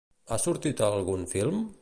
[0.31, 1.63] Ha sortit a algun film?